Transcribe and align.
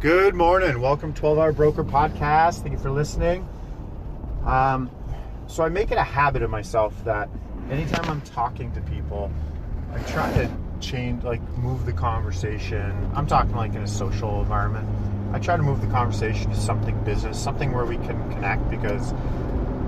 Good 0.00 0.34
morning. 0.34 0.80
Welcome 0.80 1.12
to 1.12 1.20
12 1.20 1.38
Hour 1.38 1.52
Broker 1.52 1.84
Podcast. 1.84 2.62
Thank 2.62 2.72
you 2.72 2.78
for 2.78 2.90
listening. 2.90 3.46
Um, 4.46 4.90
so 5.46 5.62
I 5.62 5.68
make 5.68 5.90
it 5.90 5.98
a 5.98 6.02
habit 6.02 6.40
of 6.40 6.48
myself 6.48 7.04
that 7.04 7.28
anytime 7.70 8.08
I'm 8.08 8.22
talking 8.22 8.72
to 8.72 8.80
people, 8.80 9.30
I 9.92 9.98
try 10.04 10.32
to 10.32 10.50
change, 10.80 11.22
like 11.22 11.42
move 11.58 11.84
the 11.84 11.92
conversation. 11.92 13.10
I'm 13.14 13.26
talking 13.26 13.54
like 13.54 13.74
in 13.74 13.82
a 13.82 13.86
social 13.86 14.40
environment. 14.40 14.88
I 15.34 15.38
try 15.38 15.58
to 15.58 15.62
move 15.62 15.82
the 15.82 15.88
conversation 15.88 16.48
to 16.48 16.56
something 16.56 16.98
business, 17.04 17.38
something 17.38 17.70
where 17.70 17.84
we 17.84 17.96
can 17.96 18.32
connect 18.32 18.70
because 18.70 19.10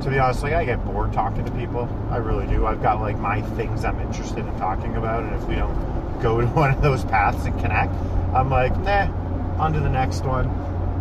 to 0.02 0.10
be 0.10 0.18
honest, 0.18 0.42
like 0.42 0.52
I 0.52 0.66
get 0.66 0.84
bored 0.84 1.14
talking 1.14 1.46
to 1.46 1.52
people. 1.52 1.88
I 2.10 2.18
really 2.18 2.46
do. 2.48 2.66
I've 2.66 2.82
got 2.82 3.00
like 3.00 3.16
my 3.16 3.40
things 3.56 3.82
I'm 3.82 3.98
interested 4.00 4.40
in 4.40 4.58
talking 4.58 4.94
about, 4.94 5.24
and 5.24 5.34
if 5.36 5.48
we 5.48 5.54
don't 5.54 6.20
go 6.20 6.38
to 6.42 6.46
one 6.48 6.70
of 6.70 6.82
those 6.82 7.02
paths 7.02 7.46
and 7.46 7.58
connect, 7.58 7.94
I'm 8.34 8.50
like, 8.50 8.76
nah, 8.80 9.21
on 9.62 9.72
to 9.72 9.80
the 9.80 9.88
next 9.88 10.24
one. 10.24 10.50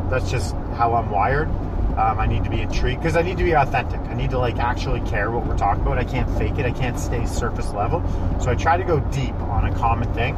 That's 0.09 0.29
just 0.29 0.53
how 0.75 0.93
I'm 0.93 1.09
wired. 1.09 1.49
Um, 1.97 2.19
I 2.19 2.27
need 2.27 2.43
to 2.43 2.49
be 2.49 2.61
intrigued 2.61 3.01
because 3.01 3.17
I 3.17 3.21
need 3.21 3.37
to 3.37 3.43
be 3.43 3.53
authentic. 3.53 3.99
I 4.01 4.13
need 4.13 4.29
to 4.29 4.37
like 4.37 4.57
actually 4.59 5.01
care 5.01 5.31
what 5.31 5.45
we're 5.45 5.57
talking 5.57 5.81
about. 5.81 5.97
I 5.97 6.03
can't 6.03 6.29
fake 6.37 6.57
it. 6.59 6.65
I 6.65 6.71
can't 6.71 6.97
stay 6.97 7.25
surface 7.25 7.71
level. 7.71 8.01
So 8.39 8.51
I 8.51 8.55
try 8.55 8.77
to 8.77 8.83
go 8.83 8.99
deep 8.99 9.33
on 9.35 9.65
a 9.65 9.75
common 9.75 10.13
thing, 10.13 10.35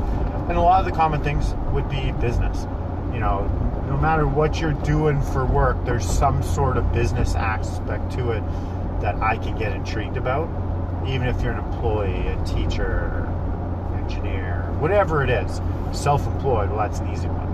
and 0.48 0.58
a 0.58 0.62
lot 0.62 0.80
of 0.80 0.86
the 0.86 0.92
common 0.92 1.22
things 1.22 1.54
would 1.74 1.88
be 1.90 2.12
business. 2.14 2.66
You 3.14 3.20
know, 3.20 3.46
no 3.88 3.98
matter 3.98 4.26
what 4.26 4.60
you're 4.60 4.74
doing 4.74 5.22
for 5.22 5.46
work, 5.46 5.84
there's 5.86 6.06
some 6.06 6.42
sort 6.42 6.78
of 6.78 6.92
business 6.94 7.36
aspect 7.36 8.14
to 8.14 8.32
it 8.32 8.44
that 9.02 9.16
I 9.18 9.38
can 9.38 9.58
get 9.58 9.74
intrigued 9.74 10.18
about. 10.18 10.48
Even 11.06 11.28
if 11.28 11.42
you're 11.42 11.52
an 11.52 11.60
employee, 11.60 12.28
a 12.30 12.46
teacher, 12.46 13.28
engineer, 13.96 14.66
whatever 14.80 15.24
it 15.24 15.30
is, 15.30 15.62
self-employed. 15.92 16.70
Well, 16.70 16.80
that's 16.80 17.00
an 17.00 17.12
easy 17.12 17.28
one. 17.28 17.53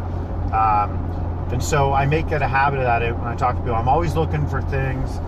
Um, 0.52 1.50
and 1.52 1.64
so 1.64 1.94
I 1.94 2.06
make 2.06 2.32
it 2.32 2.42
a 2.42 2.48
habit 2.48 2.80
of 2.80 2.86
that 2.86 3.02
when 3.18 3.28
I 3.28 3.36
talk 3.36 3.56
to 3.56 3.62
people. 3.62 3.76
I'm 3.76 3.90
always 3.90 4.16
looking 4.16 4.48
for 4.48 4.62
things, 4.62 5.20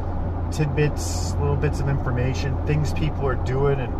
tidbits, 0.56 1.34
little 1.36 1.56
bits 1.56 1.80
of 1.80 1.90
information, 1.90 2.56
things 2.68 2.94
people 2.94 3.28
are 3.28 3.36
doing 3.36 3.80
and 3.80 3.94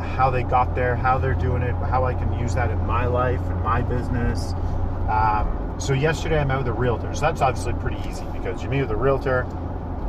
how 0.00 0.30
they 0.30 0.42
got 0.42 0.74
there, 0.74 0.96
how 0.96 1.18
they're 1.18 1.34
doing 1.34 1.62
it, 1.62 1.74
how 1.74 2.04
I 2.04 2.14
can 2.14 2.38
use 2.38 2.54
that 2.54 2.70
in 2.70 2.78
my 2.86 3.06
life 3.06 3.40
and 3.40 3.62
my 3.62 3.82
business. 3.82 4.54
Um, 5.08 5.76
so 5.78 5.92
yesterday 5.92 6.38
I 6.38 6.44
met 6.44 6.58
with 6.58 6.68
a 6.68 6.72
realtor. 6.72 7.14
So 7.14 7.20
that's 7.22 7.40
obviously 7.40 7.72
pretty 7.74 7.96
easy 8.08 8.24
because 8.32 8.62
you 8.62 8.68
meet 8.68 8.82
with 8.82 8.90
a 8.90 8.96
realtor. 8.96 9.44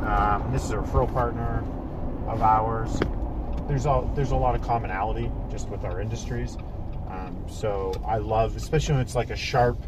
Um, 0.04 0.48
this 0.52 0.64
is 0.64 0.70
a 0.70 0.76
referral 0.76 1.12
partner 1.12 1.64
of 2.28 2.42
ours. 2.42 3.00
There's 3.68 3.86
a 3.86 4.08
there's 4.14 4.32
a 4.32 4.36
lot 4.36 4.54
of 4.54 4.62
commonality 4.62 5.30
just 5.50 5.68
with 5.68 5.84
our 5.84 6.00
industries. 6.00 6.56
Um, 7.08 7.44
so 7.48 7.92
I 8.06 8.18
love, 8.18 8.56
especially 8.56 8.94
when 8.94 9.02
it's 9.02 9.14
like 9.14 9.30
a 9.30 9.36
sharp 9.36 9.78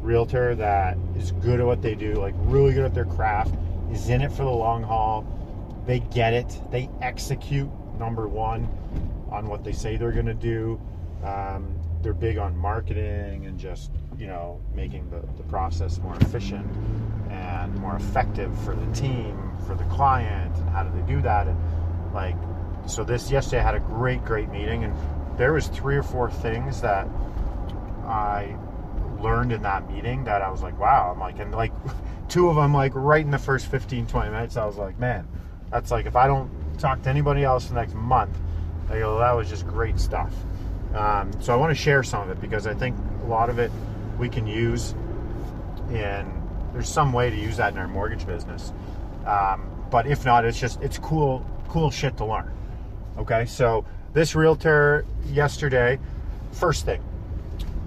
realtor 0.00 0.54
that 0.54 0.96
is 1.16 1.32
good 1.32 1.60
at 1.60 1.66
what 1.66 1.82
they 1.82 1.94
do, 1.94 2.14
like 2.14 2.34
really 2.38 2.72
good 2.72 2.84
at 2.84 2.94
their 2.94 3.04
craft, 3.04 3.54
is 3.92 4.08
in 4.08 4.22
it 4.22 4.30
for 4.30 4.44
the 4.44 4.50
long 4.50 4.82
haul. 4.82 5.26
They 5.86 6.00
get 6.00 6.32
it. 6.32 6.60
They 6.70 6.88
execute 7.00 7.70
number 7.98 8.28
one 8.28 8.68
on 9.30 9.46
what 9.48 9.64
they 9.64 9.72
say 9.72 9.96
they're 9.96 10.12
going 10.12 10.26
to 10.26 10.34
do. 10.34 10.80
Um, 11.24 11.74
they're 12.02 12.12
big 12.12 12.38
on 12.38 12.56
marketing 12.56 13.46
and 13.46 13.58
just 13.58 13.90
you 14.16 14.26
know 14.26 14.60
making 14.74 15.10
the, 15.10 15.20
the 15.36 15.42
process 15.44 15.98
more 15.98 16.14
efficient 16.20 16.66
and 17.30 17.74
more 17.76 17.96
effective 17.96 18.56
for 18.64 18.74
the 18.74 18.86
team, 18.92 19.36
for 19.66 19.74
the 19.74 19.84
client, 19.84 20.54
and 20.56 20.68
how 20.70 20.84
do 20.84 21.00
they 21.00 21.06
do 21.06 21.20
that? 21.22 21.46
And 21.46 22.14
like, 22.14 22.36
so 22.86 23.04
this 23.04 23.30
yesterday 23.30 23.60
I 23.60 23.64
had 23.64 23.74
a 23.74 23.80
great, 23.80 24.24
great 24.24 24.48
meeting, 24.48 24.84
and 24.84 24.94
there 25.36 25.52
was 25.52 25.68
three 25.68 25.96
or 25.96 26.02
four 26.02 26.30
things 26.30 26.80
that 26.80 27.06
I 28.06 28.56
learned 29.20 29.52
in 29.52 29.62
that 29.62 29.90
meeting 29.90 30.24
that 30.24 30.42
I 30.42 30.50
was 30.50 30.62
like, 30.62 30.78
wow, 30.78 31.10
I'm 31.12 31.20
like, 31.20 31.38
and 31.38 31.52
like 31.52 31.72
two 32.28 32.48
of 32.48 32.56
them, 32.56 32.74
like 32.74 32.92
right 32.94 33.24
in 33.24 33.30
the 33.30 33.38
first 33.38 33.66
15, 33.66 34.06
20 34.06 34.30
minutes, 34.30 34.56
I 34.56 34.64
was 34.64 34.76
like, 34.76 34.98
man, 34.98 35.26
that's 35.70 35.90
like, 35.90 36.06
if 36.06 36.16
I 36.16 36.26
don't 36.26 36.50
talk 36.78 37.02
to 37.02 37.10
anybody 37.10 37.44
else 37.44 37.66
the 37.66 37.74
next 37.74 37.94
month, 37.94 38.36
I 38.90 38.98
go, 38.98 39.18
that 39.18 39.32
was 39.32 39.48
just 39.48 39.66
great 39.66 39.98
stuff. 39.98 40.32
Um, 40.94 41.30
so 41.40 41.52
I 41.52 41.56
want 41.56 41.70
to 41.70 41.80
share 41.80 42.02
some 42.02 42.22
of 42.22 42.30
it 42.30 42.40
because 42.40 42.66
I 42.66 42.74
think 42.74 42.96
a 43.22 43.26
lot 43.26 43.50
of 43.50 43.58
it 43.58 43.70
we 44.18 44.28
can 44.28 44.46
use 44.46 44.94
in, 45.90 46.32
there's 46.72 46.88
some 46.88 47.12
way 47.12 47.30
to 47.30 47.36
use 47.36 47.56
that 47.58 47.72
in 47.72 47.78
our 47.78 47.88
mortgage 47.88 48.26
business. 48.26 48.72
Um, 49.26 49.70
but 49.90 50.06
if 50.06 50.24
not, 50.24 50.44
it's 50.44 50.58
just, 50.58 50.80
it's 50.80 50.98
cool, 50.98 51.44
cool 51.68 51.90
shit 51.90 52.16
to 52.18 52.24
learn. 52.24 52.50
Okay. 53.18 53.46
So 53.46 53.84
this 54.12 54.34
realtor 54.34 55.04
yesterday, 55.26 55.98
first 56.52 56.84
thing, 56.84 57.02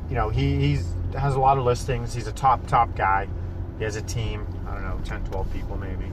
you 0.10 0.16
know, 0.16 0.30
he, 0.30 0.58
he's, 0.60 0.94
has 1.14 1.36
a 1.36 1.40
lot 1.40 1.58
of 1.58 1.64
listings. 1.64 2.14
He's 2.14 2.28
a 2.28 2.32
top, 2.32 2.66
top 2.68 2.96
guy. 2.96 3.28
He 3.78 3.84
has 3.84 3.96
a 3.96 4.02
team, 4.02 4.46
I 4.68 4.74
don't 4.74 4.84
know, 4.84 5.00
10, 5.04 5.26
12 5.26 5.54
people 5.54 5.78
maybe. 5.78 6.06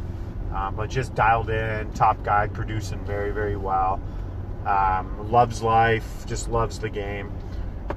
Um, 0.54 0.74
but 0.76 0.88
just 0.88 1.14
dialed 1.14 1.50
in, 1.50 1.92
top 1.92 2.22
guy, 2.22 2.46
producing 2.48 3.04
very, 3.04 3.30
very 3.30 3.56
well. 3.56 4.00
Um, 4.64 5.30
loves 5.30 5.62
life, 5.62 6.24
just 6.26 6.48
loves 6.48 6.78
the 6.78 6.88
game. 6.88 7.30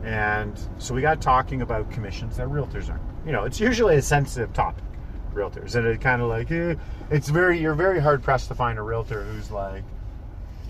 And 0.04 0.60
so 0.78 0.94
we 0.94 1.02
got 1.02 1.22
talking 1.22 1.62
about 1.62 1.90
commissions 1.92 2.38
that 2.38 2.48
realtors 2.48 2.90
are. 2.90 3.00
You 3.26 3.32
know, 3.32 3.44
it's 3.46 3.60
usually 3.60 3.96
a 3.96 4.02
sensitive 4.02 4.54
topic, 4.54 4.84
realtors. 5.34 5.76
And 5.76 5.86
it 5.88 6.02
kind 6.02 6.22
of 6.22 6.30
like, 6.30 6.52
eh, 6.52 6.76
it's 7.10 7.30
very, 7.30 7.60
you're 7.60 7.76
very 7.76 8.00
hard 8.00 8.24
pressed 8.24 8.48
to 8.50 8.56
find 8.56 8.80
a 8.80 8.82
realtor 8.82 9.24
who's 9.24 9.52
like, 9.52 9.84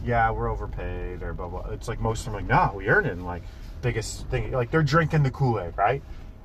yeah, 0.04 0.32
we're 0.32 0.50
overpaid 0.50 1.24
or 1.24 1.34
blah, 1.34 1.48
blah. 1.48 1.66
It's 1.72 1.88
like 1.88 2.00
most 2.00 2.20
of 2.22 2.26
them 2.26 2.34
like, 2.34 2.46
no, 2.46 2.74
we 2.76 2.88
earn 2.88 3.06
it. 3.06 3.14
And 3.14 3.26
like, 3.26 3.44
biggest 3.82 4.28
thing, 4.28 4.52
like 4.52 4.72
they're 4.72 4.84
drinking 4.84 5.24
the 5.24 5.32
Kool 5.32 5.60
Aid, 5.60 5.78
right? 5.78 6.02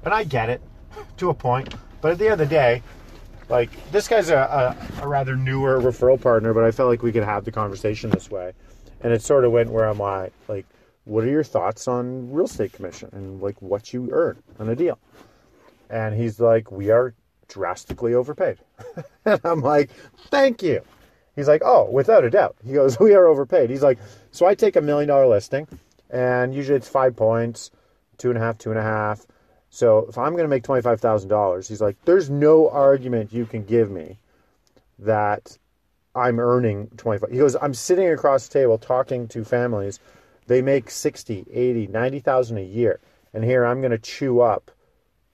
And 0.06 0.14
I 0.14 0.22
get 0.22 0.48
it 0.48 0.62
to 1.16 1.30
a 1.30 1.34
point. 1.34 1.74
But 2.00 2.12
at 2.12 2.18
the 2.18 2.26
end 2.26 2.34
of 2.34 2.38
the 2.38 2.46
day, 2.46 2.80
like 3.48 3.70
this 3.90 4.06
guy's 4.06 4.30
a, 4.30 4.36
a, 4.36 5.02
a, 5.02 5.08
rather 5.08 5.34
newer 5.34 5.80
referral 5.80 6.20
partner, 6.20 6.54
but 6.54 6.62
I 6.62 6.70
felt 6.70 6.88
like 6.88 7.02
we 7.02 7.10
could 7.10 7.24
have 7.24 7.44
the 7.44 7.50
conversation 7.50 8.10
this 8.10 8.30
way. 8.30 8.52
And 9.00 9.12
it 9.12 9.20
sort 9.20 9.44
of 9.44 9.50
went 9.50 9.68
where 9.68 9.88
I'm 9.88 9.98
like, 9.98 10.32
like, 10.46 10.64
what 11.06 11.24
are 11.24 11.28
your 11.28 11.42
thoughts 11.42 11.88
on 11.88 12.30
real 12.30 12.46
estate 12.46 12.72
commission 12.72 13.08
and 13.12 13.42
like 13.42 13.60
what 13.60 13.92
you 13.92 14.08
earn 14.12 14.40
on 14.60 14.68
a 14.68 14.76
deal? 14.76 14.96
And 15.90 16.14
he's 16.14 16.38
like, 16.38 16.70
we 16.70 16.90
are 16.90 17.12
drastically 17.48 18.14
overpaid. 18.14 18.58
and 19.24 19.40
I'm 19.42 19.60
like, 19.60 19.90
thank 20.30 20.62
you. 20.62 20.82
He's 21.34 21.48
like, 21.48 21.62
oh, 21.64 21.90
without 21.90 22.22
a 22.22 22.30
doubt. 22.30 22.54
He 22.64 22.72
goes, 22.72 22.96
we 23.00 23.14
are 23.14 23.26
overpaid. 23.26 23.70
He's 23.70 23.82
like, 23.82 23.98
so 24.30 24.46
I 24.46 24.54
take 24.54 24.76
a 24.76 24.80
million 24.80 25.08
dollar 25.08 25.26
listing 25.26 25.66
and 26.10 26.54
usually 26.54 26.76
it's 26.76 26.88
five 26.88 27.16
points, 27.16 27.72
two 28.18 28.28
and 28.28 28.38
a 28.38 28.40
half, 28.40 28.56
two 28.56 28.70
and 28.70 28.78
a 28.78 28.84
half. 28.84 29.26
So 29.76 30.06
if 30.08 30.16
I'm 30.16 30.32
going 30.32 30.44
to 30.44 30.48
make 30.48 30.62
$25,000, 30.62 31.68
he's 31.68 31.82
like, 31.82 32.02
there's 32.06 32.30
no 32.30 32.70
argument 32.70 33.34
you 33.34 33.44
can 33.44 33.62
give 33.62 33.90
me 33.90 34.16
that 35.00 35.58
I'm 36.14 36.40
earning 36.40 36.86
25. 36.96 37.30
He 37.30 37.36
goes, 37.36 37.56
I'm 37.60 37.74
sitting 37.74 38.08
across 38.08 38.48
the 38.48 38.54
table 38.54 38.78
talking 38.78 39.28
to 39.28 39.44
families. 39.44 40.00
They 40.46 40.62
make 40.62 40.88
60, 40.88 41.44
80, 41.52 41.88
90,000 41.88 42.56
a 42.56 42.62
year. 42.62 43.00
And 43.34 43.44
here 43.44 43.66
I'm 43.66 43.82
going 43.82 43.90
to 43.90 43.98
chew 43.98 44.40
up 44.40 44.70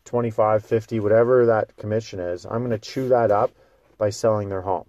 25, 0.07 0.65
50, 0.65 0.99
whatever 0.99 1.47
that 1.47 1.77
commission 1.77 2.19
is. 2.19 2.45
I'm 2.45 2.67
going 2.67 2.71
to 2.71 2.79
chew 2.79 3.11
that 3.11 3.31
up 3.31 3.53
by 3.97 4.11
selling 4.11 4.49
their 4.49 4.63
home. 4.63 4.87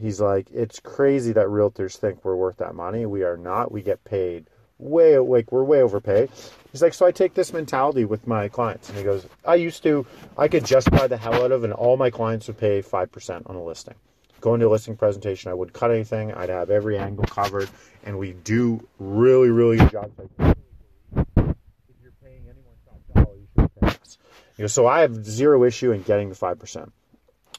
He's 0.00 0.20
like, 0.20 0.48
it's 0.52 0.78
crazy 0.78 1.32
that 1.32 1.48
realtors 1.48 1.96
think 1.96 2.24
we're 2.24 2.36
worth 2.36 2.58
that 2.58 2.76
money. 2.76 3.06
We 3.06 3.24
are 3.24 3.36
not. 3.36 3.72
We 3.72 3.82
get 3.82 4.04
paid 4.04 4.46
way 4.82 5.18
like 5.18 5.52
we're 5.52 5.64
way 5.64 5.80
overpaid. 5.82 6.30
He's 6.72 6.82
like, 6.82 6.94
so 6.94 7.06
I 7.06 7.12
take 7.12 7.34
this 7.34 7.52
mentality 7.52 8.04
with 8.04 8.26
my 8.26 8.48
clients, 8.48 8.88
and 8.88 8.96
he 8.96 9.04
goes, 9.04 9.26
I 9.44 9.56
used 9.56 9.82
to, 9.82 10.06
I 10.38 10.48
could 10.48 10.64
just 10.64 10.90
buy 10.90 11.06
the 11.06 11.18
hell 11.18 11.44
out 11.44 11.52
of, 11.52 11.64
and 11.64 11.72
all 11.72 11.98
my 11.98 12.08
clients 12.10 12.46
would 12.46 12.56
pay 12.56 12.80
five 12.80 13.12
percent 13.12 13.46
on 13.46 13.56
a 13.56 13.62
listing. 13.62 13.94
Going 14.40 14.58
to 14.60 14.66
a 14.66 14.70
listing 14.70 14.96
presentation, 14.96 15.50
I 15.50 15.54
wouldn't 15.54 15.74
cut 15.74 15.90
anything. 15.90 16.32
I'd 16.32 16.48
have 16.48 16.70
every 16.70 16.98
angle 16.98 17.24
covered, 17.24 17.68
and 18.04 18.18
we 18.18 18.32
do 18.32 18.86
really, 18.98 19.50
really 19.50 19.76
good 19.76 19.90
jobs. 19.90 20.18
Like, 20.18 20.28
if 20.38 21.96
you're 22.02 22.12
paying 22.24 22.42
anyone 22.48 22.74
top 22.84 23.00
dollar, 23.14 23.36
you 23.36 23.46
should 23.56 23.80
pay 23.80 23.88
us. 23.88 24.18
You 24.56 24.62
know, 24.64 24.68
so 24.68 24.86
I 24.86 25.02
have 25.02 25.24
zero 25.24 25.64
issue 25.64 25.92
in 25.92 26.02
getting 26.02 26.28
the 26.28 26.34
five 26.34 26.58
percent, 26.58 26.92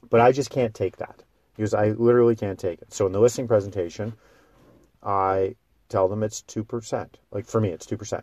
but 0.10 0.20
I 0.20 0.32
just 0.32 0.50
can't 0.50 0.74
take 0.74 0.98
that 0.98 1.24
because 1.56 1.74
I 1.74 1.90
literally 1.90 2.36
can't 2.36 2.60
take 2.60 2.82
it. 2.82 2.92
So 2.92 3.06
in 3.06 3.12
the 3.12 3.20
listing 3.20 3.48
presentation, 3.48 4.14
I 5.04 5.56
tell 5.94 6.08
them 6.08 6.24
it's 6.24 6.42
2%. 6.42 7.08
Like 7.32 7.46
for 7.46 7.62
me, 7.62 7.70
it's 7.70 7.86
2%. 7.86 8.22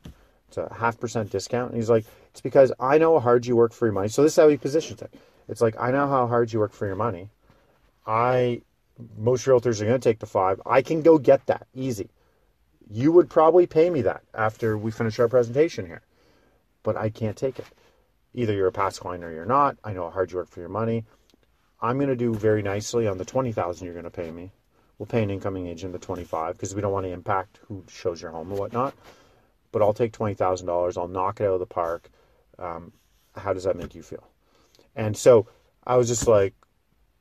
It's 0.49 0.59
a 0.59 0.75
half 0.75 0.99
percent 0.99 1.31
discount. 1.31 1.71
And 1.71 1.77
he's 1.77 1.89
like, 1.89 2.05
it's 2.33 2.41
because 2.41 2.73
I 2.81 2.99
know 2.99 3.15
how 3.15 3.21
hard 3.21 3.47
you 3.47 3.55
work 3.55 3.73
for 3.73 3.87
your 3.87 3.93
money. 3.93 4.09
So 4.09 4.23
this 4.23 4.33
is 4.33 4.37
how 4.37 4.49
he 4.49 4.57
positions 4.57 5.01
it. 5.01 5.15
It's 5.49 5.61
like, 5.61 5.77
I 5.79 5.93
know 5.93 6.09
how 6.09 6.27
hard 6.27 6.53
you 6.53 6.59
work 6.59 6.73
for 6.73 6.87
your 6.87 6.97
money. 6.97 7.31
I, 8.07 8.63
most 9.17 9.47
realtors 9.47 9.81
are 9.81 9.85
going 9.85 10.01
to 10.01 10.09
take 10.09 10.19
the 10.19 10.27
five. 10.27 10.61
I 10.67 10.83
can 10.83 11.03
go 11.03 11.17
get 11.19 11.47
that 11.47 11.69
easy. 11.73 12.11
You 12.91 13.13
would 13.13 13.31
probably 13.31 13.67
pay 13.69 13.89
me 13.89 14.03
that 14.03 14.23
after 14.35 14.77
we 14.77 14.91
finish 14.91 15.21
our 15.21 15.29
presentation 15.29 15.87
here, 15.87 16.03
but 16.83 16.97
I 16.97 17.09
can't 17.09 17.37
take 17.37 17.61
it. 17.61 17.67
Either 18.35 18.53
you're 18.53 18.67
a 18.67 18.73
past 18.73 19.01
client 19.01 19.23
or 19.23 19.31
you're 19.33 19.47
not. 19.47 19.77
I 19.85 19.93
know 19.93 20.05
how 20.05 20.11
hard 20.11 20.33
you 20.33 20.39
work 20.39 20.49
for 20.49 20.59
your 20.59 20.69
money. 20.69 21.05
I'm 21.81 21.99
going 21.99 22.09
to 22.09 22.17
do 22.17 22.35
very 22.35 22.63
nicely 22.63 23.07
on 23.07 23.19
the 23.19 23.25
20,000 23.25 23.85
you're 23.85 23.95
going 23.95 24.05
to 24.05 24.11
pay 24.11 24.31
me. 24.33 24.51
We'll 25.01 25.07
pay 25.07 25.23
an 25.23 25.31
incoming 25.31 25.67
agent 25.67 25.95
the 25.95 25.99
25 25.99 26.57
because 26.57 26.75
we 26.75 26.83
don't 26.83 26.93
want 26.93 27.07
to 27.07 27.11
impact 27.11 27.59
who 27.67 27.83
shows 27.89 28.21
your 28.21 28.33
home 28.33 28.51
and 28.51 28.59
whatnot. 28.59 28.95
But 29.73 29.81
I'll 29.81 29.95
take 29.95 30.13
$20,000. 30.13 30.99
I'll 30.99 31.09
knock 31.09 31.41
it 31.41 31.45
out 31.45 31.55
of 31.55 31.61
the 31.61 31.65
park. 31.65 32.11
Um, 32.59 32.93
how 33.35 33.55
does 33.55 33.65
that 33.65 33.77
make 33.77 33.95
you 33.95 34.03
feel? 34.03 34.29
And 34.95 35.17
so 35.17 35.47
I 35.87 35.97
was 35.97 36.07
just 36.07 36.29
like, 36.29 36.53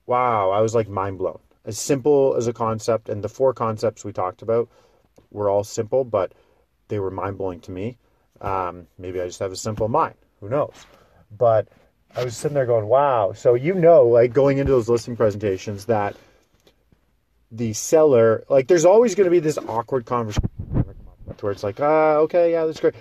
wow, 0.07 0.49
I 0.49 0.59
was 0.59 0.75
like 0.75 0.89
mind 0.89 1.19
blown. 1.19 1.39
As 1.63 1.79
simple 1.79 2.35
as 2.37 2.47
a 2.47 2.53
concept, 2.53 3.07
and 3.07 3.23
the 3.23 3.29
four 3.29 3.53
concepts 3.53 4.03
we 4.03 4.11
talked 4.11 4.41
about 4.41 4.67
were 5.31 5.49
all 5.49 5.63
simple, 5.63 6.03
but 6.03 6.33
they 6.89 6.99
were 6.99 7.11
mind 7.11 7.37
blowing 7.37 7.61
to 7.61 7.71
me. 7.71 7.97
Um, 8.41 8.87
maybe 8.97 9.21
I 9.21 9.25
just 9.25 9.39
have 9.39 9.53
a 9.53 9.55
simple 9.55 9.87
mind. 9.87 10.15
Who 10.41 10.49
knows? 10.49 10.73
But 11.37 11.69
I 12.13 12.25
was 12.25 12.35
sitting 12.35 12.55
there 12.55 12.65
going, 12.65 12.87
wow. 12.87 13.31
So 13.31 13.53
you 13.53 13.73
know, 13.73 14.05
like 14.05 14.33
going 14.33 14.57
into 14.57 14.73
those 14.73 14.89
listing 14.89 15.15
presentations, 15.15 15.85
that 15.85 16.17
the 17.51 17.73
seller, 17.73 18.43
like, 18.49 18.67
there's 18.67 18.85
always 18.85 19.15
going 19.15 19.25
to 19.25 19.31
be 19.31 19.39
this 19.39 19.57
awkward 19.57 20.05
conversation 20.05 20.49
where 21.41 21.51
it's 21.51 21.63
like, 21.63 21.79
ah, 21.79 22.15
okay, 22.15 22.51
yeah, 22.51 22.65
that's 22.65 22.79
great. 22.79 22.95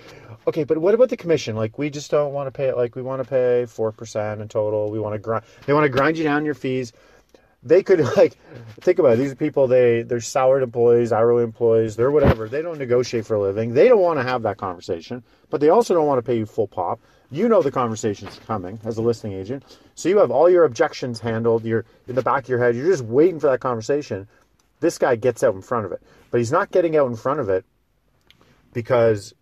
Okay, 0.46 0.64
but 0.64 0.78
what 0.78 0.94
about 0.94 1.08
the 1.08 1.16
commission? 1.16 1.56
Like, 1.56 1.78
we 1.78 1.90
just 1.90 2.10
don't 2.10 2.32
want 2.32 2.46
to 2.46 2.50
pay 2.50 2.66
it. 2.68 2.76
Like, 2.76 2.96
we 2.96 3.02
want 3.02 3.22
to 3.22 3.28
pay 3.28 3.66
four 3.66 3.92
percent 3.92 4.40
in 4.40 4.48
total. 4.48 4.90
We 4.90 4.98
want 4.98 5.14
to 5.14 5.18
grind. 5.18 5.44
They 5.66 5.72
want 5.72 5.84
to 5.84 5.90
grind 5.90 6.16
you 6.16 6.24
down 6.24 6.44
your 6.44 6.54
fees. 6.54 6.92
They 7.62 7.82
could 7.82 8.00
like 8.16 8.38
think 8.80 8.98
about 8.98 9.14
it. 9.14 9.16
These 9.18 9.34
people. 9.34 9.66
They 9.66 10.02
they're 10.02 10.20
salaried 10.20 10.62
employees, 10.62 11.12
hourly 11.12 11.44
employees. 11.44 11.96
They're 11.96 12.10
whatever. 12.10 12.48
They 12.48 12.62
don't 12.62 12.78
negotiate 12.78 13.26
for 13.26 13.34
a 13.34 13.40
living. 13.40 13.74
They 13.74 13.88
don't 13.88 14.00
want 14.00 14.18
to 14.20 14.22
have 14.22 14.42
that 14.42 14.56
conversation. 14.56 15.22
But 15.50 15.60
they 15.60 15.68
also 15.68 15.94
don't 15.94 16.06
want 16.06 16.18
to 16.18 16.22
pay 16.22 16.38
you 16.38 16.46
full 16.46 16.68
pop. 16.68 17.00
You 17.30 17.46
know 17.46 17.60
the 17.60 17.70
conversation's 17.70 18.38
coming 18.46 18.80
as 18.84 18.96
a 18.96 19.02
listing 19.02 19.34
agent, 19.34 19.62
so 19.94 20.08
you 20.08 20.16
have 20.18 20.30
all 20.30 20.48
your 20.48 20.64
objections 20.64 21.20
handled. 21.20 21.62
You're 21.62 21.84
in 22.06 22.14
the 22.14 22.22
back 22.22 22.44
of 22.44 22.48
your 22.48 22.58
head. 22.58 22.74
You're 22.74 22.86
just 22.86 23.04
waiting 23.04 23.38
for 23.38 23.50
that 23.50 23.60
conversation. 23.60 24.26
This 24.80 24.98
guy 24.98 25.16
gets 25.16 25.42
out 25.42 25.54
in 25.54 25.62
front 25.62 25.86
of 25.86 25.92
it, 25.92 26.02
but 26.30 26.38
he's 26.38 26.52
not 26.52 26.70
getting 26.70 26.96
out 26.96 27.08
in 27.08 27.16
front 27.16 27.40
of 27.40 27.48
it 27.48 27.64
because 28.72 29.34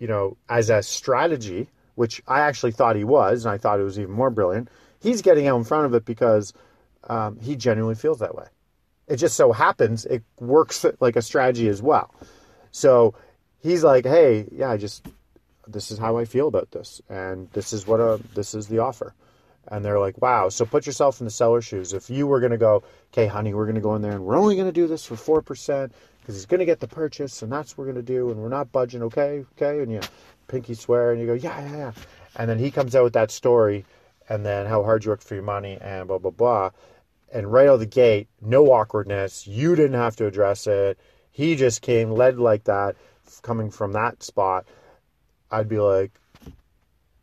you 0.00 0.08
know, 0.08 0.36
as 0.48 0.70
a 0.70 0.82
strategy, 0.82 1.68
which 1.94 2.22
I 2.26 2.40
actually 2.40 2.72
thought 2.72 2.96
he 2.96 3.04
was, 3.04 3.44
and 3.44 3.52
I 3.52 3.58
thought 3.58 3.78
it 3.78 3.84
was 3.84 3.98
even 3.98 4.12
more 4.12 4.30
brilliant, 4.30 4.68
he's 5.00 5.22
getting 5.22 5.46
out 5.46 5.58
in 5.58 5.64
front 5.64 5.86
of 5.86 5.94
it 5.94 6.04
because 6.04 6.52
um, 7.04 7.38
he 7.38 7.54
genuinely 7.54 7.94
feels 7.94 8.18
that 8.18 8.34
way. 8.34 8.46
It 9.06 9.16
just 9.16 9.36
so 9.36 9.52
happens 9.52 10.06
it 10.06 10.22
works 10.40 10.84
like 11.00 11.16
a 11.16 11.22
strategy 11.22 11.68
as 11.68 11.82
well. 11.82 12.14
So 12.72 13.14
he's 13.62 13.84
like, 13.84 14.06
hey, 14.06 14.46
yeah, 14.50 14.70
I 14.70 14.78
just, 14.78 15.06
this 15.68 15.90
is 15.90 15.98
how 15.98 16.16
I 16.16 16.24
feel 16.24 16.48
about 16.48 16.70
this. 16.70 17.02
And 17.10 17.50
this 17.52 17.72
is 17.72 17.86
what, 17.86 18.00
a, 18.00 18.12
uh, 18.12 18.18
this 18.34 18.54
is 18.54 18.68
the 18.68 18.78
offer. 18.78 19.14
And 19.68 19.84
they're 19.84 19.98
like, 19.98 20.20
wow. 20.20 20.48
So 20.48 20.64
put 20.64 20.86
yourself 20.86 21.20
in 21.20 21.26
the 21.26 21.30
seller's 21.30 21.64
shoes. 21.64 21.92
If 21.92 22.10
you 22.10 22.26
were 22.26 22.40
going 22.40 22.52
to 22.52 22.58
go, 22.58 22.82
okay, 23.12 23.26
honey, 23.26 23.54
we're 23.54 23.66
going 23.66 23.76
to 23.76 23.80
go 23.80 23.94
in 23.94 24.02
there 24.02 24.12
and 24.12 24.24
we're 24.24 24.36
only 24.36 24.56
going 24.56 24.68
to 24.68 24.72
do 24.72 24.86
this 24.86 25.04
for 25.04 25.42
4% 25.42 25.90
because 26.20 26.34
he's 26.34 26.46
going 26.46 26.60
to 26.60 26.64
get 26.64 26.80
the 26.80 26.88
purchase 26.88 27.42
and 27.42 27.52
that's 27.52 27.76
what 27.76 27.86
we're 27.86 27.92
going 27.92 28.04
to 28.04 28.12
do 28.12 28.30
and 28.30 28.40
we're 28.40 28.48
not 28.48 28.72
budging, 28.72 29.02
okay? 29.04 29.44
Okay. 29.56 29.82
And 29.82 29.92
you 29.92 30.00
pinky 30.48 30.74
swear 30.74 31.12
and 31.12 31.20
you 31.20 31.26
go, 31.26 31.34
yeah, 31.34 31.60
yeah, 31.60 31.76
yeah. 31.76 31.92
And 32.36 32.48
then 32.48 32.58
he 32.58 32.70
comes 32.70 32.94
out 32.94 33.04
with 33.04 33.12
that 33.14 33.30
story 33.30 33.84
and 34.28 34.46
then 34.46 34.66
how 34.66 34.82
hard 34.82 35.04
you 35.04 35.10
worked 35.10 35.24
for 35.24 35.34
your 35.34 35.42
money 35.42 35.78
and 35.80 36.08
blah, 36.08 36.18
blah, 36.18 36.30
blah. 36.30 36.70
And 37.32 37.52
right 37.52 37.68
out 37.68 37.74
of 37.74 37.80
the 37.80 37.86
gate, 37.86 38.28
no 38.40 38.72
awkwardness. 38.72 39.46
You 39.46 39.76
didn't 39.76 39.98
have 40.00 40.16
to 40.16 40.26
address 40.26 40.66
it. 40.66 40.98
He 41.30 41.54
just 41.54 41.82
came, 41.82 42.10
led 42.10 42.38
like 42.38 42.64
that, 42.64 42.96
coming 43.42 43.70
from 43.70 43.92
that 43.92 44.22
spot. 44.22 44.66
I'd 45.50 45.68
be 45.68 45.78
like, 45.78 46.12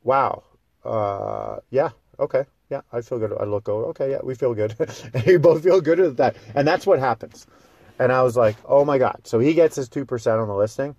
wow, 0.04 0.44
uh, 0.84 1.58
yeah, 1.70 1.90
okay, 2.20 2.46
yeah, 2.70 2.82
I 2.92 3.02
feel 3.02 3.20
good. 3.20 3.34
I 3.40 3.46
look 3.46 3.70
over, 3.70 3.86
okay, 3.88 4.12
yeah, 4.12 4.20
we 4.24 4.36
feel 4.36 4.54
good. 4.54 4.76
and 5.14 5.26
you 5.26 5.40
both 5.40 5.64
feel 5.64 5.82
good 5.82 6.00
with 6.00 6.18
that. 6.18 6.36
And 6.56 6.68
that's 6.68 6.86
what 6.86 7.00
happens. 7.00 7.48
And 8.00 8.12
I 8.12 8.22
was 8.24 8.36
like, 8.38 8.56
oh 8.66 8.86
my 8.86 8.98
God. 8.98 9.22
So 9.24 9.40
he 9.40 9.54
gets 9.54 9.76
his 9.76 9.90
2% 9.90 10.42
on 10.42 10.48
the 10.48 10.56
listing 10.56 10.96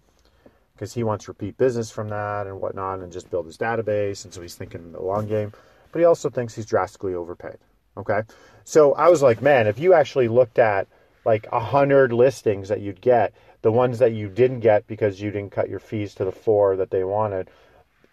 because 0.74 0.94
he 0.94 1.02
wants 1.02 1.28
repeat 1.28 1.56
business 1.56 1.90
from 1.90 2.08
that 2.08 2.46
and 2.46 2.60
whatnot 2.60 3.00
and 3.00 3.12
just 3.12 3.30
build 3.30 3.46
his 3.46 3.58
database. 3.58 4.24
And 4.24 4.32
so 4.32 4.40
he's 4.40 4.54
thinking 4.54 4.92
the 4.92 5.02
long 5.02 5.26
game. 5.26 5.52
But 5.92 6.00
he 6.00 6.04
also 6.04 6.30
thinks 6.30 6.54
he's 6.54 6.66
drastically 6.66 7.14
overpaid. 7.14 7.58
Okay. 7.96 8.22
So 8.64 8.94
I 8.94 9.08
was 9.08 9.22
like, 9.22 9.42
man, 9.42 9.66
if 9.66 9.78
you 9.78 9.94
actually 9.94 10.28
looked 10.28 10.58
at 10.58 10.86
like 11.24 11.46
a 11.52 11.60
hundred 11.60 12.12
listings 12.12 12.68
that 12.68 12.80
you'd 12.80 13.00
get, 13.00 13.32
the 13.62 13.72
ones 13.72 13.98
that 13.98 14.12
you 14.12 14.28
didn't 14.28 14.60
get 14.60 14.86
because 14.86 15.20
you 15.20 15.30
didn't 15.30 15.50
cut 15.50 15.68
your 15.68 15.80
fees 15.80 16.14
to 16.14 16.24
the 16.24 16.32
four 16.32 16.76
that 16.76 16.90
they 16.90 17.02
wanted, 17.04 17.50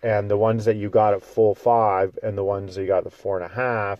and 0.05 0.29
the 0.29 0.37
ones 0.37 0.65
that 0.65 0.75
you 0.75 0.87
got 0.87 1.15
at 1.15 1.23
full 1.23 1.55
five, 1.55 2.17
and 2.21 2.37
the 2.37 2.43
ones 2.43 2.75
that 2.75 2.81
you 2.81 2.87
got 2.87 3.07
at 3.07 3.11
four 3.11 3.41
and 3.41 3.51
a 3.51 3.55
half, 3.55 3.99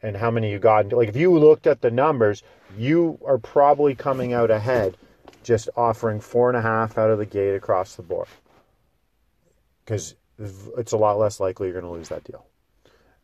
and 0.00 0.16
how 0.16 0.30
many 0.30 0.48
you 0.48 0.60
got. 0.60 0.92
Like 0.92 1.08
if 1.08 1.16
you 1.16 1.36
looked 1.36 1.66
at 1.66 1.80
the 1.80 1.90
numbers, 1.90 2.44
you 2.78 3.18
are 3.26 3.38
probably 3.38 3.96
coming 3.96 4.32
out 4.32 4.52
ahead 4.52 4.96
just 5.42 5.68
offering 5.76 6.20
four 6.20 6.48
and 6.48 6.56
a 6.56 6.62
half 6.62 6.96
out 6.96 7.10
of 7.10 7.18
the 7.18 7.26
gate 7.26 7.56
across 7.56 7.96
the 7.96 8.02
board 8.02 8.28
because 9.84 10.14
it's 10.38 10.92
a 10.92 10.96
lot 10.96 11.18
less 11.18 11.40
likely 11.40 11.66
you're 11.66 11.80
going 11.80 11.84
to 11.84 11.98
lose 11.98 12.08
that 12.08 12.24
deal 12.24 12.46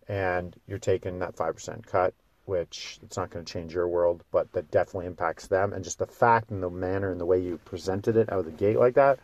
and 0.09 0.57
you're 0.67 0.79
taking 0.79 1.19
that 1.19 1.35
5% 1.35 1.87
cut 1.87 2.13
which 2.45 2.99
it's 3.03 3.17
not 3.17 3.31
going 3.31 3.45
to 3.45 3.53
change 3.53 3.73
your 3.73 3.89
world 3.89 4.23
but 4.31 4.53
that 4.53 4.71
definitely 4.71 5.07
impacts 5.07 5.47
them 5.47 5.73
and 5.73 5.83
just 5.83 5.99
the 5.99 6.07
fact 6.07 6.51
and 6.51 6.63
the 6.63 6.71
manner 6.71 7.11
and 7.11 7.21
the 7.21 7.27
way 7.27 7.41
you 7.41 7.59
presented 7.65 8.17
it 8.17 8.31
out 8.31 8.41
of 8.41 8.45
the 8.45 8.51
gate 8.51 8.79
like 8.79 8.95
that 8.95 9.19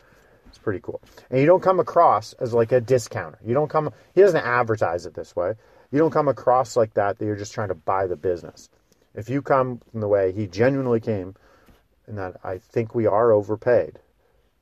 it's 0.57 0.63
pretty 0.63 0.79
cool 0.81 1.01
and 1.29 1.39
you 1.39 1.45
don't 1.45 1.61
come 1.61 1.79
across 1.79 2.33
as 2.33 2.53
like 2.53 2.71
a 2.71 2.81
discounter 2.81 3.39
you 3.45 3.53
don't 3.53 3.69
come 3.69 3.91
he 4.15 4.21
doesn't 4.21 4.43
advertise 4.45 5.05
it 5.05 5.13
this 5.13 5.35
way 5.35 5.53
you 5.91 5.99
don't 5.99 6.11
come 6.11 6.27
across 6.27 6.75
like 6.75 6.93
that 6.95 7.17
that 7.17 7.25
you're 7.25 7.35
just 7.35 7.53
trying 7.53 7.69
to 7.69 7.75
buy 7.75 8.05
the 8.07 8.15
business 8.15 8.69
if 9.17 9.29
you 9.29 9.41
come 9.41 9.81
from 9.91 9.99
the 9.99 10.07
way 10.07 10.31
he 10.31 10.45
genuinely 10.45 10.99
came, 10.99 11.35
and 12.05 12.17
that 12.19 12.37
I 12.43 12.59
think 12.59 12.93
we 12.93 13.07
are 13.07 13.31
overpaid, 13.31 13.99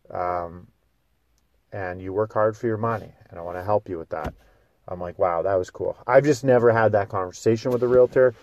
um, 0.09 0.67
and 1.73 2.01
you 2.01 2.13
work 2.13 2.33
hard 2.33 2.55
for 2.55 2.65
your 2.65 2.77
money, 2.77 3.11
and 3.29 3.37
I 3.37 3.43
want 3.43 3.57
to 3.57 3.63
help 3.63 3.89
you 3.89 3.97
with 3.97 4.09
that. 4.09 4.33
I'm 4.87 5.01
like, 5.01 5.19
wow, 5.19 5.41
that 5.41 5.55
was 5.55 5.69
cool. 5.69 5.97
I've 6.07 6.23
just 6.23 6.45
never 6.45 6.71
had 6.71 6.93
that 6.93 7.09
conversation 7.09 7.71
with 7.71 7.83
a 7.83 7.87
realtor 7.87 8.33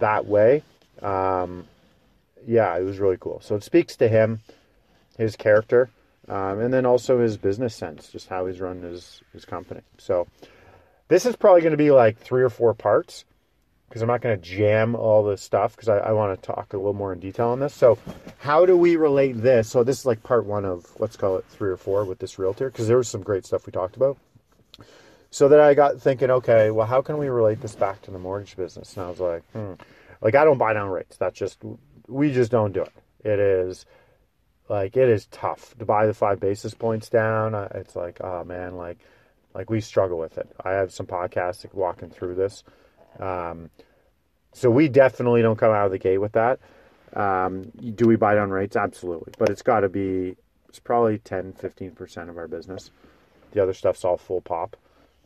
that 0.00 0.26
way. 0.26 0.64
Um, 1.00 1.66
yeah, 2.44 2.76
it 2.76 2.82
was 2.82 2.98
really 2.98 3.18
cool. 3.20 3.40
So 3.40 3.54
it 3.54 3.62
speaks 3.62 3.94
to 3.96 4.08
him, 4.08 4.40
his 5.16 5.36
character, 5.36 5.88
um, 6.28 6.60
and 6.60 6.72
then 6.72 6.86
also 6.86 7.20
his 7.20 7.36
business 7.36 7.74
sense, 7.74 8.08
just 8.10 8.28
how 8.28 8.46
he's 8.46 8.60
run 8.60 8.82
his, 8.82 9.22
his 9.32 9.44
company. 9.44 9.82
So 9.98 10.26
this 11.08 11.26
is 11.26 11.36
probably 11.36 11.60
going 11.60 11.72
to 11.72 11.76
be 11.76 11.90
like 11.90 12.18
three 12.18 12.42
or 12.42 12.50
four 12.50 12.74
parts 12.74 13.24
because 13.88 14.02
I'm 14.02 14.08
not 14.08 14.22
going 14.22 14.36
to 14.36 14.42
jam 14.42 14.94
all 14.94 15.22
the 15.22 15.36
stuff 15.36 15.76
because 15.76 15.88
I, 15.88 15.98
I 15.98 16.12
want 16.12 16.40
to 16.40 16.46
talk 16.46 16.72
a 16.72 16.76
little 16.76 16.94
more 16.94 17.12
in 17.12 17.20
detail 17.20 17.48
on 17.48 17.60
this. 17.60 17.74
So, 17.74 17.98
how 18.38 18.66
do 18.66 18.76
we 18.76 18.96
relate 18.96 19.40
this? 19.40 19.68
So, 19.68 19.84
this 19.84 20.00
is 20.00 20.06
like 20.06 20.22
part 20.22 20.46
one 20.46 20.64
of 20.64 20.86
let's 20.98 21.16
call 21.16 21.36
it 21.36 21.44
three 21.48 21.70
or 21.70 21.76
four 21.76 22.04
with 22.04 22.18
this 22.18 22.38
realtor 22.38 22.70
because 22.70 22.88
there 22.88 22.96
was 22.96 23.08
some 23.08 23.22
great 23.22 23.46
stuff 23.46 23.66
we 23.66 23.72
talked 23.72 23.96
about. 23.96 24.16
So 25.34 25.48
then 25.48 25.58
I 25.58 25.74
got 25.74 26.00
thinking, 26.00 26.30
okay, 26.30 26.70
well, 26.70 26.86
how 26.86 27.02
can 27.02 27.18
we 27.18 27.26
relate 27.26 27.60
this 27.60 27.74
back 27.74 28.00
to 28.02 28.12
the 28.12 28.20
mortgage 28.20 28.56
business? 28.56 28.96
And 28.96 29.04
I 29.04 29.10
was 29.10 29.18
like, 29.18 29.42
hmm, 29.50 29.72
like 30.20 30.36
I 30.36 30.44
don't 30.44 30.58
buy 30.58 30.72
down 30.74 30.90
rates. 30.90 31.16
That's 31.16 31.36
just 31.36 31.58
we 32.06 32.32
just 32.32 32.52
don't 32.52 32.72
do 32.72 32.82
it. 32.82 32.92
It 33.24 33.40
is 33.40 33.84
like 34.68 34.96
it 34.96 35.08
is 35.08 35.26
tough 35.26 35.76
to 35.78 35.84
buy 35.84 36.06
the 36.06 36.14
five 36.14 36.40
basis 36.40 36.74
points 36.74 37.08
down. 37.08 37.54
It's 37.74 37.96
like, 37.96 38.20
oh 38.22 38.44
man, 38.44 38.76
like 38.76 38.98
like 39.54 39.70
we 39.70 39.80
struggle 39.80 40.18
with 40.18 40.38
it. 40.38 40.48
I 40.64 40.72
have 40.72 40.92
some 40.92 41.06
podcasts 41.06 41.72
walking 41.72 42.10
through 42.10 42.34
this 42.34 42.64
um, 43.18 43.70
so 44.52 44.70
we 44.70 44.88
definitely 44.88 45.42
don't 45.42 45.56
come 45.56 45.72
out 45.72 45.86
of 45.86 45.92
the 45.92 45.98
gate 45.98 46.18
with 46.18 46.32
that. 46.32 46.60
Um, 47.14 47.70
do 47.94 48.06
we 48.06 48.16
buy 48.16 48.34
down 48.34 48.50
rates? 48.50 48.76
Absolutely. 48.76 49.32
But 49.38 49.50
it's 49.50 49.62
got 49.62 49.80
to 49.80 49.88
be, 49.88 50.36
it's 50.68 50.78
probably 50.78 51.18
10, 51.18 51.54
15% 51.54 52.28
of 52.28 52.38
our 52.38 52.48
business. 52.48 52.90
The 53.52 53.62
other 53.62 53.74
stuff's 53.74 54.04
all 54.04 54.16
full 54.16 54.40
pop. 54.40 54.76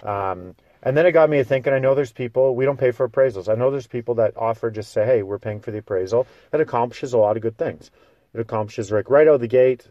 Um, 0.02 0.54
and 0.82 0.96
then 0.96 1.06
it 1.06 1.12
got 1.12 1.28
me 1.28 1.42
thinking, 1.42 1.72
I 1.72 1.78
know 1.78 1.94
there's 1.94 2.12
people, 2.12 2.54
we 2.54 2.64
don't 2.64 2.78
pay 2.78 2.92
for 2.92 3.08
appraisals. 3.08 3.48
I 3.48 3.54
know 3.54 3.70
there's 3.70 3.86
people 3.86 4.14
that 4.16 4.36
offer 4.36 4.70
just 4.70 4.92
say, 4.92 5.04
hey, 5.04 5.22
we're 5.22 5.38
paying 5.38 5.60
for 5.60 5.70
the 5.70 5.78
appraisal. 5.78 6.26
That 6.50 6.60
accomplishes 6.60 7.14
a 7.14 7.18
lot 7.18 7.36
of 7.36 7.42
good 7.42 7.58
things. 7.58 7.90
It 8.34 8.40
accomplishes 8.40 8.90
like 8.90 9.10
right 9.10 9.26
out 9.26 9.34
of 9.34 9.40
the 9.40 9.48
gate, 9.48 9.88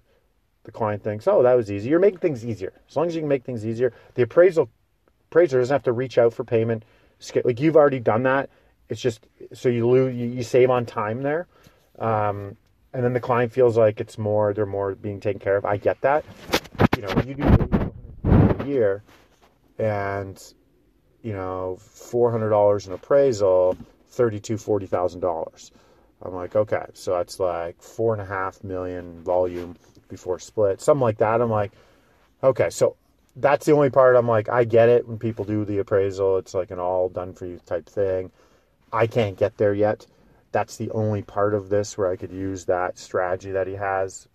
the 0.64 0.72
client 0.72 1.04
thinks, 1.04 1.28
oh, 1.28 1.44
that 1.44 1.54
was 1.54 1.72
easy. 1.72 1.90
You're 1.90 2.00
making 2.00 2.20
things 2.20 2.46
easier. 2.46 2.74
As 2.90 2.96
long 2.96 3.08
as 3.08 3.16
you 3.16 3.22
can 3.22 3.30
make 3.30 3.44
things 3.44 3.66
easier, 3.66 3.94
the 4.16 4.24
appraisal 4.24 4.70
appraiser 5.30 5.60
doesn't 5.60 5.74
have 5.74 5.84
to 5.84 5.92
reach 5.92 6.18
out 6.18 6.34
for 6.34 6.44
payment 6.44 6.84
like 7.44 7.60
you've 7.60 7.76
already 7.76 8.00
done 8.00 8.24
that. 8.24 8.50
It's 8.90 9.02
just 9.02 9.28
so 9.54 9.70
you 9.70 9.88
lose, 9.88 10.16
you, 10.16 10.44
save 10.44 10.70
on 10.70 10.86
time 10.86 11.22
there, 11.22 11.48
um, 12.00 12.56
and 12.94 13.04
then 13.04 13.14
the 13.14 13.20
client 13.20 13.52
feels 13.52 13.78
like 13.78 14.00
it's 14.00 14.18
more 14.18 14.54
they're 14.54 14.66
more 14.66 14.96
being 14.96 15.20
taken 15.20 15.40
care 15.40 15.58
of. 15.58 15.66
I 15.66 15.78
get 15.78 16.00
that. 16.02 16.24
You 16.96 17.02
know, 17.02 17.10
you 17.26 17.34
do 17.36 17.94
a 18.24 18.66
year, 18.66 19.04
and 19.78 20.42
you 21.22 21.34
know, 21.34 21.78
four 21.82 22.32
hundred 22.32 22.50
dollars 22.50 22.88
in 22.88 22.94
appraisal, 22.94 23.76
thirty-two, 24.08 24.58
forty 24.58 24.86
thousand 24.86 25.20
dollars. 25.20 25.72
I'm 26.22 26.34
like, 26.34 26.56
okay, 26.56 26.86
so 26.94 27.14
that's 27.14 27.40
like 27.40 27.82
four 27.82 28.14
and 28.14 28.22
a 28.22 28.26
half 28.26 28.64
million 28.64 29.24
volume 29.24 29.76
before 30.10 30.40
split, 30.40 30.82
something 30.82 31.02
like 31.02 31.18
that. 31.20 31.42
I'm 31.42 31.50
like, 31.50 31.72
okay, 32.44 32.70
so 32.70 32.96
that's 33.36 33.66
the 33.66 33.74
only 33.74 33.90
part 33.90 34.16
I'm 34.16 34.28
like, 34.28 34.50
I 34.50 34.64
get 34.64 34.90
it 34.90 35.08
when 35.08 35.20
people 35.20 35.46
do 35.46 35.64
the 35.64 35.78
appraisal. 35.78 36.38
It's 36.38 36.54
like 36.54 36.72
an 36.72 36.80
all 36.80 37.10
done 37.10 37.34
for 37.34 37.46
you 37.46 37.60
type 37.66 37.88
thing. 37.88 38.32
I 38.92 39.06
can't 39.06 39.38
get 39.38 39.58
there 39.58 39.74
yet. 39.74 40.06
That's 40.52 40.78
the 40.78 40.90
only 40.92 41.22
part 41.22 41.54
of 41.54 41.70
this 41.70 41.98
where 41.98 42.10
I 42.10 42.16
could 42.16 42.32
use 42.32 42.66
that 42.66 42.98
strategy 42.98 43.52
that 43.52 43.68
he 43.68 43.74
has 43.74 44.28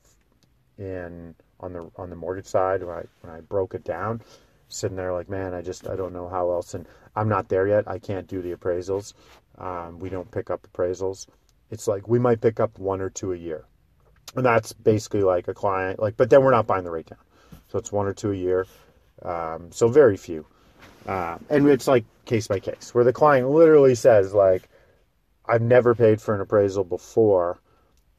in 0.79 1.35
on 1.59 1.73
the 1.73 1.91
on 1.97 2.11
the 2.11 2.17
mortgage 2.17 2.47
side 2.47 2.83
when 2.83 2.97
I 2.97 3.05
when 3.23 3.35
I 3.35 3.41
broke 3.41 3.75
it 3.75 3.85
down. 3.85 4.21
Sitting 4.69 4.97
there 4.97 5.13
like, 5.13 5.29
man, 5.29 5.53
I 5.53 5.63
just 5.63 5.89
I 5.89 5.97
don't 5.97 6.13
know 6.13 6.29
how 6.29 6.51
else, 6.51 6.75
and 6.75 6.87
I'm 7.17 7.29
not 7.29 7.49
there 7.49 7.67
yet. 7.67 7.89
I 7.89 7.99
can't 7.99 8.27
do 8.27 8.41
the 8.41 8.55
appraisals. 8.55 9.15
Um, 9.59 9.99
we 9.99 10.09
don't 10.09 10.31
pick 10.31 10.51
up 10.51 10.67
appraisals. 10.73 11.27
It's 11.73 11.89
like 11.89 12.07
we 12.07 12.19
might 12.19 12.43
pick 12.43 12.61
up 12.61 12.79
one 12.79 13.01
or 13.01 13.09
two 13.09 13.33
a 13.33 13.37
year, 13.37 13.65
and 14.37 14.45
that's 14.45 14.75
basically 14.75 15.23
like 15.23 15.49
a 15.49 15.55
client. 15.55 15.99
Like, 15.99 16.19
but 16.19 16.29
then 16.29 16.43
we're 16.43 16.51
not 16.51 16.67
buying 16.67 16.85
the 16.85 16.91
rate 16.91 17.07
down, 17.07 17.19
so 17.69 17.79
it's 17.79 17.91
one 17.91 18.07
or 18.07 18.13
two 18.13 18.31
a 18.31 18.37
year. 18.37 18.67
Um, 19.23 19.73
so 19.73 19.89
very 19.89 20.19
few. 20.19 20.45
Uh, 21.07 21.39
and 21.49 21.67
it's 21.69 21.89
like 21.89 22.05
case 22.27 22.47
by 22.47 22.61
case, 22.61 22.95
where 22.95 23.05
the 23.05 23.13
client 23.13 23.49
literally 23.49 23.95
says, 23.95 24.35
like, 24.35 24.69
I've 25.47 25.63
never 25.63 25.95
paid 25.95 26.21
for 26.21 26.35
an 26.35 26.43
appraisal 26.43 26.85
before. 26.85 27.59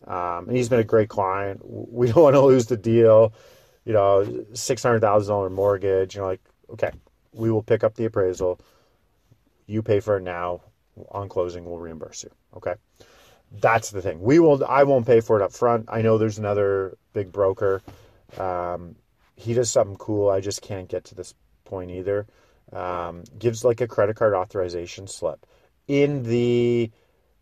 Um, 0.07 0.48
and 0.48 0.57
he's 0.57 0.67
been 0.67 0.79
a 0.79 0.83
great 0.83 1.10
client. 1.10 1.62
We 1.63 2.07
don't 2.12 2.24
want 2.24 2.33
to 2.36 2.41
lose 2.41 2.65
the 2.65 2.75
deal. 2.75 3.33
You 3.86 3.93
know, 3.93 4.45
$600,000 4.53 5.51
mortgage. 5.51 6.15
You're 6.15 6.25
like, 6.25 6.41
okay, 6.72 6.91
we 7.33 7.51
will 7.51 7.63
pick 7.63 7.83
up 7.83 7.93
the 7.93 8.05
appraisal. 8.05 8.60
You 9.67 9.83
pay 9.83 10.00
for 10.00 10.17
it 10.17 10.24
now. 10.24 10.62
On 11.12 11.29
closing, 11.29 11.65
we'll 11.65 11.77
reimburse 11.77 12.24
you. 12.24 12.31
Okay. 12.57 12.74
That's 13.53 13.91
the 13.91 14.01
thing. 14.01 14.19
We 14.19 14.39
will. 14.39 14.65
I 14.65 14.83
won't 14.83 15.05
pay 15.05 15.22
for 15.22 15.39
it 15.39 15.43
up 15.43 15.53
front. 15.53 15.86
I 15.88 16.01
know 16.01 16.17
there's 16.17 16.39
another 16.39 16.98
big 17.13 17.31
broker. 17.31 17.81
Um, 18.38 18.95
he 19.36 19.53
does 19.53 19.69
something 19.69 19.95
cool. 19.98 20.29
I 20.29 20.39
just 20.39 20.62
can't 20.62 20.89
get 20.89 21.05
to 21.05 21.15
this 21.15 21.36
point 21.65 21.91
either. 21.91 22.25
Um, 22.72 23.24
gives 23.38 23.63
like 23.63 23.81
a 23.81 23.88
credit 23.88 24.15
card 24.15 24.33
authorization 24.33 25.05
slip 25.05 25.45
in 25.88 26.24
the 26.24 26.89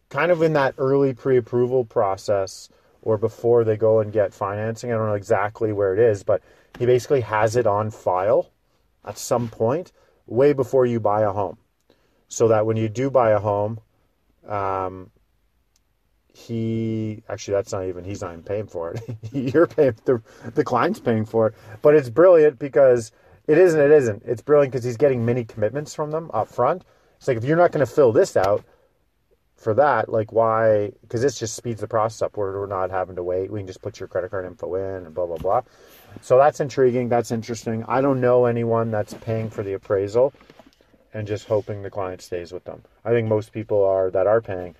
kind 0.09 0.31
of 0.31 0.41
in 0.41 0.53
that 0.53 0.75
early 0.77 1.13
pre-approval 1.13 1.85
process 1.85 2.67
or 3.01 3.17
before 3.17 3.63
they 3.63 3.77
go 3.77 4.01
and 4.01 4.11
get 4.11 4.33
financing. 4.33 4.91
I 4.91 4.95
don't 4.95 5.07
know 5.07 5.13
exactly 5.13 5.71
where 5.71 5.93
it 5.93 5.99
is, 5.99 6.23
but 6.23 6.41
he 6.77 6.85
basically 6.85 7.21
has 7.21 7.55
it 7.55 7.65
on 7.65 7.91
file 7.91 8.51
at 9.05 9.17
some 9.17 9.47
point 9.47 9.93
way 10.27 10.51
before 10.53 10.85
you 10.85 10.99
buy 10.99 11.21
a 11.21 11.31
home, 11.31 11.57
so 12.27 12.49
that 12.49 12.65
when 12.65 12.77
you 12.77 12.89
do 12.89 13.09
buy 13.09 13.31
a 13.31 13.39
home, 13.39 13.79
um, 14.47 15.11
he 16.33 17.23
actually 17.29 17.53
that's 17.55 17.71
not 17.71 17.85
even 17.85 18.03
he's 18.03 18.21
not 18.21 18.31
even 18.31 18.43
paying 18.43 18.67
for 18.67 18.91
it. 18.91 19.17
You're 19.53 19.67
paying 19.67 19.95
the 20.05 20.21
the 20.53 20.63
client's 20.63 20.99
paying 20.99 21.25
for 21.25 21.47
it, 21.47 21.55
but 21.81 21.95
it's 21.95 22.09
brilliant 22.09 22.59
because 22.59 23.11
it 23.47 23.57
isn't. 23.57 23.79
It 23.79 23.91
isn't. 23.91 24.23
It's 24.25 24.41
brilliant 24.41 24.71
because 24.71 24.85
he's 24.85 24.97
getting 24.97 25.25
many 25.25 25.43
commitments 25.43 25.93
from 25.93 26.11
them 26.11 26.31
up 26.33 26.47
front. 26.47 26.83
It's 27.17 27.27
like 27.27 27.37
if 27.37 27.43
you're 27.43 27.57
not 27.57 27.71
going 27.71 27.85
to 27.85 27.91
fill 27.91 28.11
this 28.11 28.37
out 28.37 28.63
for 29.55 29.73
that, 29.73 30.09
like 30.09 30.31
why? 30.31 30.91
Because 31.01 31.21
this 31.21 31.37
just 31.37 31.55
speeds 31.55 31.81
the 31.81 31.87
process 31.87 32.21
up. 32.21 32.37
Where 32.37 32.51
we're 32.53 32.65
not 32.65 32.91
having 32.91 33.15
to 33.17 33.23
wait. 33.23 33.51
We 33.51 33.59
can 33.59 33.67
just 33.67 33.81
put 33.81 33.99
your 33.99 34.07
credit 34.07 34.31
card 34.31 34.45
info 34.45 34.75
in 34.75 35.05
and 35.05 35.13
blah 35.13 35.25
blah 35.25 35.37
blah. 35.37 35.61
So 36.21 36.37
that's 36.37 36.59
intriguing. 36.59 37.09
That's 37.09 37.31
interesting. 37.31 37.83
I 37.87 38.01
don't 38.01 38.21
know 38.21 38.45
anyone 38.45 38.89
that's 38.91 39.13
paying 39.15 39.49
for 39.49 39.63
the 39.63 39.73
appraisal 39.73 40.33
and 41.13 41.27
just 41.27 41.45
hoping 41.45 41.81
the 41.81 41.89
client 41.89 42.21
stays 42.21 42.51
with 42.51 42.63
them. 42.63 42.81
I 43.03 43.09
think 43.09 43.27
most 43.27 43.51
people 43.51 43.83
are 43.83 44.09
that 44.11 44.27
are 44.27 44.41
paying 44.41 44.75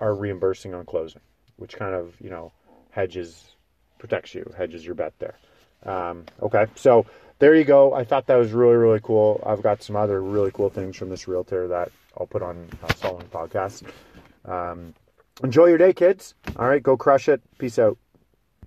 are 0.00 0.14
reimbursing 0.14 0.74
on 0.74 0.84
closing, 0.86 1.20
which 1.56 1.76
kind 1.76 1.94
of 1.94 2.14
you 2.20 2.30
know 2.30 2.52
hedges, 2.90 3.52
protects 3.98 4.34
you, 4.34 4.50
hedges 4.56 4.84
your 4.84 4.94
bet 4.94 5.12
there. 5.18 5.36
Um, 5.84 6.24
okay, 6.42 6.66
so 6.74 7.06
there 7.38 7.54
you 7.54 7.64
go. 7.64 7.94
I 7.94 8.04
thought 8.04 8.26
that 8.26 8.36
was 8.36 8.52
really 8.52 8.76
really 8.76 9.00
cool. 9.02 9.42
I've 9.46 9.62
got 9.62 9.82
some 9.82 9.96
other 9.96 10.22
really 10.22 10.50
cool 10.50 10.70
things 10.70 10.96
from 10.96 11.10
this 11.10 11.28
realtor 11.28 11.68
that 11.68 11.92
I'll 12.18 12.26
put 12.26 12.42
on 12.42 12.68
uh, 12.82 12.92
following 12.94 13.26
podcasts. 13.28 13.82
Um, 14.44 14.94
enjoy 15.42 15.66
your 15.66 15.78
day, 15.78 15.92
kids. 15.92 16.34
All 16.56 16.68
right, 16.68 16.82
go 16.82 16.96
crush 16.96 17.28
it. 17.28 17.40
Peace 17.58 17.78
out. 17.78 17.96